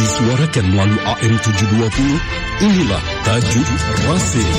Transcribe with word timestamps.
Disuarakan 0.00 0.64
melalui 0.72 1.00
AM 1.04 1.34
720, 1.40 2.64
inilah 2.64 3.02
Tajuk 3.24 3.68
Rasim. 4.08 4.52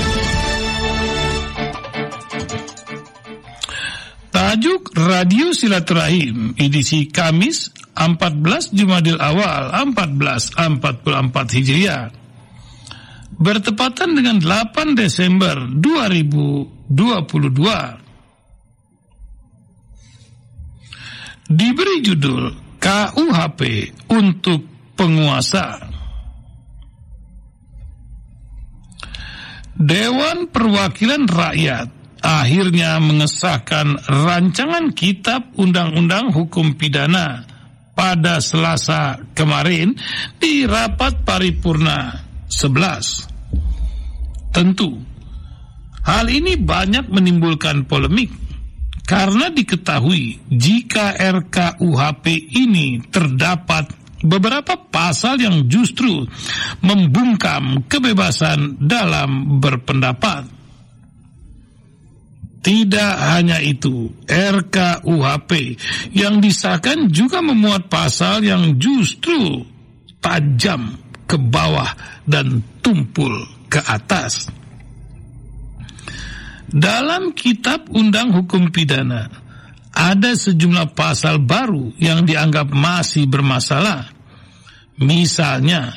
Tajuk 4.31 4.95
Radio 4.95 5.51
Silaturahim 5.51 6.55
edisi 6.57 7.07
Kamis 7.11 7.71
14 7.95 8.73
Jumadil 8.73 9.19
Awal 9.19 9.69
1444 9.93 11.55
Hijriah 11.59 12.11
bertepatan 13.41 14.15
dengan 14.15 14.37
8 14.39 14.95
Desember 14.95 15.55
2022 15.81 16.91
diberi 21.51 21.95
judul 21.99 22.70
KUHP 22.91 23.87
untuk 24.11 24.67
penguasa. 24.99 25.79
Dewan 29.79 30.51
Perwakilan 30.51 31.23
Rakyat 31.23 31.87
akhirnya 32.19 32.99
mengesahkan 32.99 33.95
rancangan 34.11 34.91
Kitab 34.91 35.55
Undang-Undang 35.55 36.35
Hukum 36.35 36.75
Pidana 36.75 37.47
pada 37.95 38.43
Selasa 38.43 39.23
kemarin 39.39 39.95
di 40.35 40.67
rapat 40.67 41.23
paripurna 41.23 42.27
11. 42.51 44.51
Tentu, 44.51 44.99
hal 46.03 46.27
ini 46.27 46.59
banyak 46.59 47.07
menimbulkan 47.07 47.87
polemik 47.87 48.50
karena 49.11 49.51
diketahui 49.51 50.39
jika 50.47 51.19
RKUHP 51.19 52.55
ini 52.55 53.03
terdapat 53.11 53.91
beberapa 54.23 54.79
pasal 54.87 55.35
yang 55.35 55.67
justru 55.67 56.23
membungkam 56.79 57.83
kebebasan 57.91 58.79
dalam 58.79 59.59
berpendapat. 59.59 60.47
Tidak 62.61 63.13
hanya 63.35 63.59
itu, 63.59 64.07
RKUHP 64.31 65.51
yang 66.15 66.39
disahkan 66.39 67.11
juga 67.11 67.43
memuat 67.43 67.91
pasal 67.91 68.47
yang 68.47 68.79
justru 68.79 69.65
tajam 70.23 70.95
ke 71.27 71.35
bawah 71.35 71.91
dan 72.23 72.63
tumpul 72.79 73.43
ke 73.67 73.83
atas. 73.83 74.60
Dalam 76.71 77.35
kitab 77.35 77.91
Undang 77.91 78.31
Hukum 78.31 78.71
Pidana, 78.71 79.27
ada 79.91 80.31
sejumlah 80.31 80.95
pasal 80.95 81.43
baru 81.43 81.91
yang 81.99 82.23
dianggap 82.23 82.71
masih 82.71 83.27
bermasalah. 83.27 84.07
Misalnya, 85.03 85.91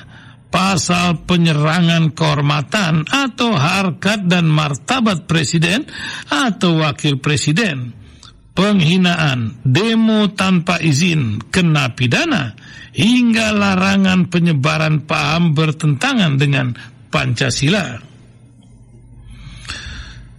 pasal 0.50 1.22
penyerangan 1.22 2.10
kehormatan 2.10 3.06
atau 3.06 3.54
harkat 3.54 4.26
dan 4.26 4.50
martabat 4.50 5.30
presiden 5.30 5.86
atau 6.26 6.82
wakil 6.82 7.22
presiden, 7.22 7.94
penghinaan, 8.58 9.62
demo 9.62 10.26
tanpa 10.34 10.82
izin, 10.82 11.38
kena 11.54 11.94
pidana, 11.94 12.58
hingga 12.94 13.54
larangan 13.54 14.26
penyebaran 14.26 15.06
paham 15.06 15.54
bertentangan 15.54 16.34
dengan 16.34 16.74
Pancasila. 17.14 18.13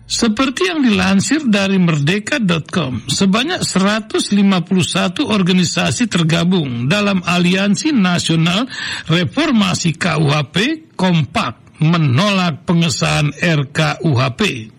Seperti 0.06 0.70
yang 0.70 0.86
dilansir 0.86 1.50
dari 1.50 1.82
merdeka.com, 1.82 3.10
sebanyak 3.10 3.66
151 3.66 5.26
organisasi 5.26 6.06
tergabung 6.06 6.86
dalam 6.86 7.26
Aliansi 7.26 7.90
Nasional 7.90 8.70
Reformasi 9.10 9.98
KUHP 9.98 10.94
kompak 10.94 11.82
menolak 11.82 12.70
pengesahan 12.70 13.34
RKUHP. 13.34 14.70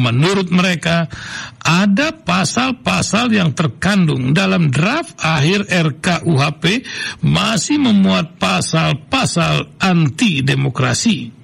Menurut 0.00 0.48
mereka, 0.48 1.04
ada 1.60 2.16
pasal-pasal 2.16 3.36
yang 3.36 3.52
terkandung 3.52 4.32
dalam 4.32 4.72
draft 4.72 5.20
akhir 5.20 5.68
RKUHP 5.68 6.86
masih 7.28 7.76
memuat 7.76 8.40
pasal-pasal 8.40 9.76
anti 9.84 10.40
demokrasi 10.40 11.39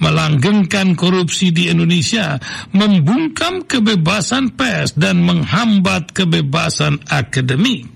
melanggengkan 0.00 0.92
korupsi 0.96 1.52
di 1.52 1.72
Indonesia, 1.72 2.36
membungkam 2.72 3.64
kebebasan 3.64 4.52
pers 4.56 4.92
dan 4.96 5.24
menghambat 5.24 6.12
kebebasan 6.12 7.00
akademik. 7.08 7.88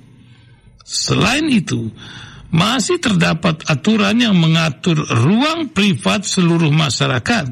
Selain 0.84 1.46
itu, 1.46 1.92
masih 2.50 2.98
terdapat 2.98 3.62
aturan 3.70 4.18
yang 4.18 4.34
mengatur 4.34 4.98
ruang 4.98 5.70
privat 5.70 6.26
seluruh 6.26 6.74
masyarakat, 6.74 7.46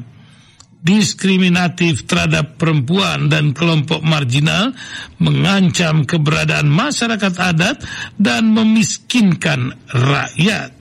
diskriminatif 0.79 2.03
terhadap 2.07 2.59
perempuan 2.59 3.31
dan 3.31 3.55
kelompok 3.55 4.03
marginal, 4.03 4.75
mengancam 5.19 6.03
keberadaan 6.03 6.67
masyarakat 6.67 7.33
adat, 7.39 7.79
dan 8.19 8.51
memiskinkan 8.51 9.75
rakyat. 9.87 10.78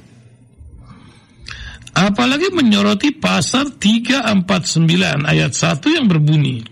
Apalagi 1.99 2.55
menyoroti 2.55 3.11
pasal 3.11 3.75
349 3.75 5.27
ayat 5.27 5.51
1 5.51 5.97
yang 5.99 6.07
berbunyi, 6.07 6.63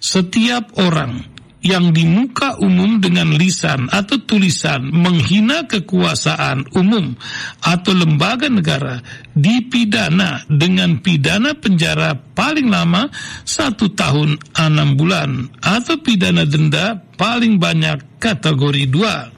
setiap 0.00 0.80
orang 0.80 1.20
yang 1.64 1.92
di 1.92 2.08
muka 2.08 2.56
umum 2.60 2.96
dengan 3.00 3.36
lisan 3.36 3.92
atau 3.92 4.20
tulisan 4.24 4.88
menghina 4.88 5.68
kekuasaan 5.68 6.68
umum 6.76 7.12
atau 7.60 7.92
lembaga 7.92 8.48
negara 8.48 9.00
dipidana 9.36 10.44
dengan 10.48 11.00
pidana 11.00 11.56
penjara 11.56 12.16
paling 12.36 12.68
lama 12.68 13.08
satu 13.48 13.92
tahun 13.92 14.36
enam 14.56 14.96
bulan 14.96 15.48
atau 15.60 16.00
pidana 16.00 16.44
denda 16.48 17.00
paling 17.16 17.56
banyak 17.60 18.20
kategori 18.20 18.84
dua. 18.88 19.33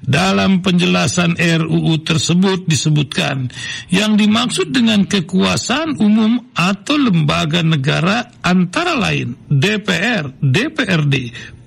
Dalam 0.00 0.64
penjelasan 0.64 1.36
RUU 1.36 2.00
tersebut 2.00 2.64
disebutkan 2.64 3.52
yang 3.92 4.16
dimaksud 4.16 4.72
dengan 4.72 5.04
kekuasaan 5.04 6.00
umum 6.00 6.40
atau 6.56 6.96
lembaga 6.96 7.60
negara 7.60 8.24
antara 8.40 8.96
lain 8.96 9.36
DPR, 9.52 10.40
DPRD, 10.40 11.14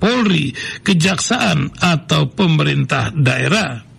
Polri, 0.02 0.50
Kejaksaan 0.82 1.78
atau 1.78 2.34
pemerintah 2.34 3.14
daerah. 3.14 3.94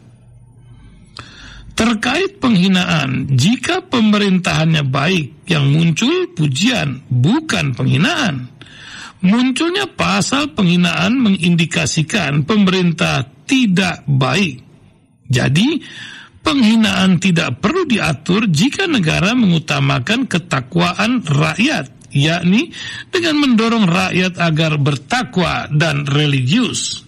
Terkait 1.74 2.38
penghinaan, 2.38 3.34
jika 3.34 3.82
pemerintahannya 3.86 4.86
baik, 4.86 5.46
yang 5.50 5.74
muncul 5.74 6.30
pujian, 6.38 7.02
bukan 7.10 7.74
penghinaan. 7.74 8.46
Munculnya 9.24 9.90
pasal 9.90 10.54
penghinaan 10.54 11.18
mengindikasikan 11.18 12.46
pemerintah 12.46 13.33
tidak 13.48 14.04
baik. 14.08 14.60
Jadi, 15.28 15.80
penghinaan 16.44 17.16
tidak 17.16 17.64
perlu 17.64 17.88
diatur 17.88 18.44
jika 18.52 18.84
negara 18.84 19.32
mengutamakan 19.32 20.28
ketakwaan 20.28 21.24
rakyat, 21.24 21.88
yakni 22.12 22.70
dengan 23.08 23.40
mendorong 23.40 23.88
rakyat 23.88 24.36
agar 24.38 24.76
bertakwa 24.76 25.66
dan 25.72 26.04
religius. 26.04 27.02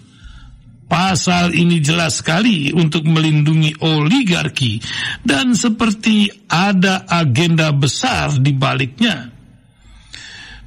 Pasal 0.86 1.50
ini 1.58 1.82
jelas 1.82 2.22
sekali 2.22 2.70
untuk 2.70 3.10
melindungi 3.10 3.74
oligarki 3.82 4.78
dan 5.26 5.50
seperti 5.50 6.30
ada 6.46 7.02
agenda 7.10 7.74
besar 7.74 8.38
di 8.38 8.54
baliknya. 8.54 9.35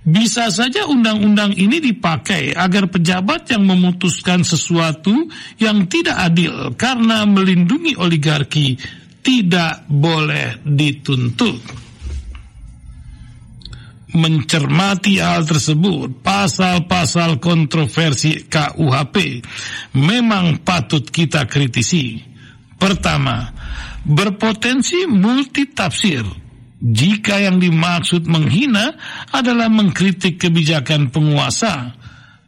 Bisa 0.10 0.50
saja 0.50 0.90
undang-undang 0.90 1.54
ini 1.54 1.78
dipakai 1.78 2.58
agar 2.58 2.90
pejabat 2.90 3.46
yang 3.54 3.70
memutuskan 3.70 4.42
sesuatu 4.42 5.30
yang 5.62 5.86
tidak 5.86 6.18
adil 6.34 6.74
karena 6.74 7.30
melindungi 7.30 7.94
oligarki 7.94 8.74
tidak 9.22 9.86
boleh 9.86 10.66
dituntut. 10.66 11.62
Mencermati 14.10 15.22
hal 15.22 15.46
tersebut, 15.46 16.26
pasal-pasal 16.26 17.38
kontroversi 17.38 18.50
KUHP 18.50 19.46
memang 19.94 20.66
patut 20.66 21.06
kita 21.06 21.46
kritisi. 21.46 22.18
Pertama, 22.82 23.46
berpotensi 24.02 25.06
multitafsir 25.06 26.49
jika 26.80 27.44
yang 27.44 27.60
dimaksud 27.60 28.24
menghina 28.24 28.96
adalah 29.36 29.68
mengkritik 29.68 30.40
kebijakan 30.40 31.12
penguasa, 31.12 31.92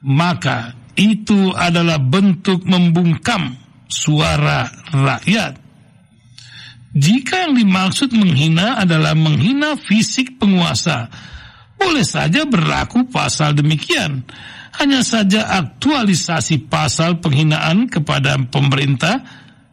maka 0.07 0.71
itu 0.95 1.51
adalah 1.51 1.99
bentuk 1.99 2.63
membungkam 2.63 3.59
suara 3.91 4.71
rakyat. 4.95 5.59
Jika 6.91 7.47
yang 7.47 7.55
dimaksud 7.59 8.11
menghina 8.15 8.79
adalah 8.79 9.15
menghina 9.15 9.75
fisik 9.79 10.39
penguasa, 10.39 11.07
boleh 11.75 12.03
saja 12.03 12.47
berlaku 12.47 13.07
pasal 13.07 13.55
demikian. 13.55 14.23
hanya 14.71 15.03
saja 15.03 15.51
aktualisasi 15.59 16.71
pasal 16.71 17.19
penghinaan 17.19 17.91
kepada 17.91 18.39
pemerintah, 18.39 19.19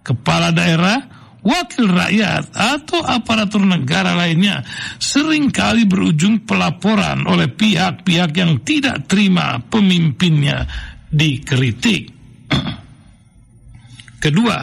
kepala 0.02 0.50
daerah, 0.50 1.17
wakil 1.48 1.88
rakyat, 1.88 2.52
atau 2.52 3.00
aparatur 3.00 3.64
negara 3.64 4.12
lainnya 4.12 4.60
sering 5.00 5.48
kali 5.48 5.88
berujung 5.88 6.44
pelaporan 6.44 7.24
oleh 7.24 7.48
pihak-pihak 7.48 8.30
yang 8.36 8.60
tidak 8.60 9.08
terima 9.08 9.56
pemimpinnya 9.72 10.68
dikritik. 11.08 12.12
Kedua, 14.22 14.58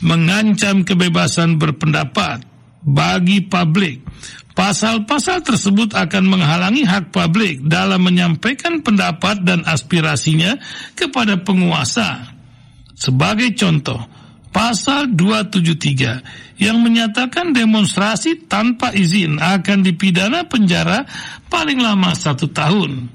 mengancam 0.00 0.80
kebebasan 0.82 1.60
berpendapat 1.60 2.42
bagi 2.82 3.44
publik. 3.44 4.02
Pasal-pasal 4.52 5.40
tersebut 5.40 5.96
akan 5.96 6.28
menghalangi 6.28 6.84
hak 6.84 7.08
publik 7.08 7.64
dalam 7.64 8.04
menyampaikan 8.04 8.84
pendapat 8.84 9.40
dan 9.40 9.64
aspirasinya 9.64 10.60
kepada 10.92 11.40
penguasa. 11.40 12.36
Sebagai 12.92 13.56
contoh, 13.56 14.21
pasal 14.52 15.16
273 15.16 16.60
yang 16.62 16.78
menyatakan 16.84 17.50
demonstrasi 17.50 18.46
tanpa 18.46 18.92
izin 18.94 19.40
akan 19.40 19.82
dipidana 19.82 20.46
penjara 20.46 21.08
paling 21.48 21.80
lama 21.80 22.12
satu 22.12 22.46
tahun. 22.52 23.08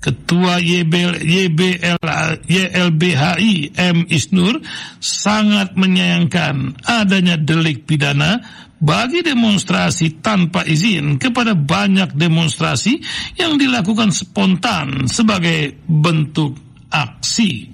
Ketua 0.00 0.56
YBL, 0.56 1.20
YBL, 1.20 2.00
YLBHI 2.48 3.76
M. 3.76 4.08
Isnur 4.08 4.64
sangat 4.96 5.76
menyayangkan 5.76 6.80
adanya 6.88 7.36
delik 7.36 7.84
pidana 7.84 8.40
bagi 8.80 9.20
demonstrasi 9.20 10.24
tanpa 10.24 10.64
izin 10.64 11.20
kepada 11.20 11.52
banyak 11.52 12.16
demonstrasi 12.16 12.96
yang 13.36 13.60
dilakukan 13.60 14.08
spontan 14.08 15.04
sebagai 15.04 15.76
bentuk 15.84 16.56
aksi. 16.88 17.68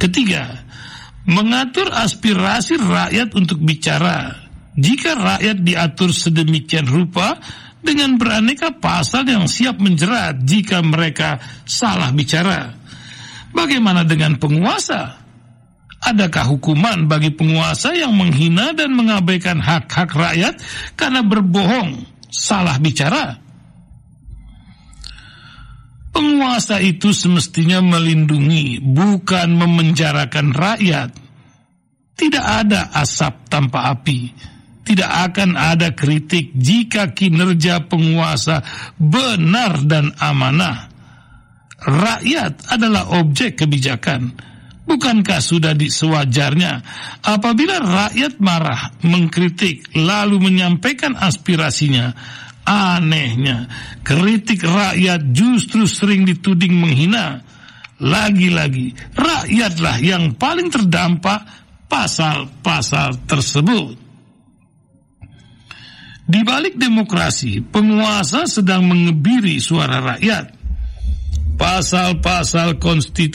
Ketiga, 0.00 0.56
mengatur 1.28 1.92
aspirasi 1.92 2.80
rakyat 2.80 3.28
untuk 3.36 3.60
bicara. 3.60 4.48
Jika 4.78 5.12
rakyat 5.12 5.60
diatur 5.60 6.10
sedemikian 6.10 6.88
rupa, 6.88 7.36
dengan 7.78 8.18
beraneka 8.18 8.74
pasal 8.74 9.28
yang 9.28 9.46
siap 9.46 9.78
menjerat 9.78 10.42
jika 10.42 10.82
mereka 10.82 11.38
salah 11.62 12.10
bicara. 12.10 12.74
Bagaimana 13.54 14.02
dengan 14.02 14.34
penguasa? 14.36 15.14
Adakah 15.98 16.54
hukuman 16.54 17.10
bagi 17.10 17.34
penguasa 17.34 17.90
yang 17.90 18.14
menghina 18.14 18.70
dan 18.70 18.94
mengabaikan 18.94 19.58
hak-hak 19.58 20.14
rakyat 20.14 20.54
karena 20.94 21.26
berbohong, 21.26 22.06
salah 22.30 22.78
bicara? 22.78 23.34
Penguasa 26.18 26.82
itu 26.82 27.14
semestinya 27.14 27.78
melindungi, 27.78 28.82
bukan 28.82 29.54
memenjarakan 29.54 30.50
rakyat. 30.50 31.14
Tidak 32.18 32.42
ada 32.42 32.90
asap 32.98 33.46
tanpa 33.46 33.94
api 33.94 34.34
tidak 34.88 35.12
akan 35.28 35.52
ada 35.52 35.92
kritik 35.92 36.56
jika 36.56 37.12
kinerja 37.12 37.84
penguasa 37.84 38.64
benar 38.96 39.84
dan 39.84 40.16
amanah. 40.16 40.88
Rakyat 41.84 42.72
adalah 42.72 43.20
objek 43.20 43.60
kebijakan. 43.60 44.32
Bukankah 44.88 45.44
sudah 45.44 45.76
sewajarnya 45.76 46.80
apabila 47.20 47.76
rakyat 47.84 48.40
marah, 48.40 48.96
mengkritik, 49.04 49.92
lalu 49.92 50.40
menyampaikan 50.48 51.12
aspirasinya? 51.12 52.16
Anehnya, 52.68 53.64
kritik 54.04 54.60
rakyat 54.60 55.32
justru 55.32 55.88
sering 55.88 56.28
dituding 56.28 56.76
menghina. 56.76 57.40
Lagi-lagi, 57.96 58.92
rakyatlah 59.16 59.96
yang 60.04 60.36
paling 60.36 60.68
terdampak 60.68 61.48
pasal-pasal 61.88 63.24
tersebut. 63.24 63.96
Di 66.28 66.44
balik 66.44 66.76
demokrasi, 66.76 67.64
penguasa 67.64 68.44
sedang 68.44 68.84
mengebiri 68.84 69.56
suara 69.56 70.14
rakyat. 70.14 70.60
Pasal-pasal 71.58 72.78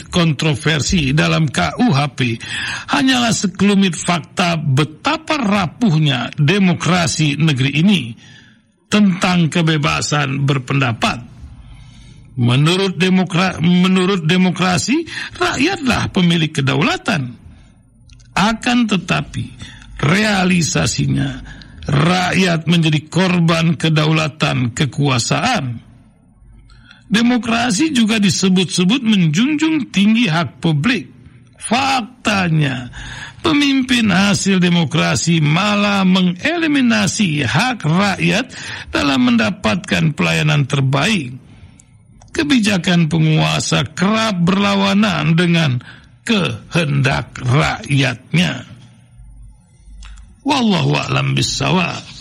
kontroversi 0.08 1.12
dalam 1.12 1.50
KUHP 1.50 2.40
hanyalah 2.88 3.34
sekelumit 3.36 3.92
fakta 3.98 4.56
betapa 4.56 5.36
rapuhnya 5.36 6.32
demokrasi 6.32 7.36
negeri 7.36 7.84
ini 7.84 8.02
tentang 8.88 9.50
kebebasan 9.50 10.44
berpendapat. 10.46 11.18
Menurut, 12.34 12.98
demokra 12.98 13.62
menurut 13.62 14.26
demokrasi, 14.26 15.06
rakyatlah 15.38 16.10
pemilik 16.10 16.50
kedaulatan. 16.50 17.30
Akan 18.34 18.90
tetapi, 18.90 19.54
realisasinya 20.02 21.38
rakyat 21.86 22.66
menjadi 22.66 23.00
korban 23.06 23.78
kedaulatan 23.78 24.74
kekuasaan. 24.74 25.78
Demokrasi 27.06 27.94
juga 27.94 28.18
disebut-sebut 28.18 29.04
menjunjung 29.04 29.94
tinggi 29.94 30.26
hak 30.26 30.58
publik. 30.58 31.12
Faktanya, 31.54 32.90
pemimpin 33.44 34.08
hasil 34.08 34.56
demokrasi 34.56 35.44
malah 35.44 36.00
mengeliminasi 36.08 37.44
hak 37.44 37.84
rakyat 37.84 38.48
dalam 38.88 39.28
mendapatkan 39.28 40.16
pelayanan 40.16 40.64
terbaik. 40.64 41.36
Kebijakan 42.34 43.06
penguasa 43.06 43.86
kerap 43.94 44.42
berlawanan 44.42 45.38
dengan 45.38 45.78
kehendak 46.26 47.36
rakyatnya. 47.38 48.66
Wallahu 50.42 50.98
a'lam 50.98 51.36
bissawab. 51.38 52.13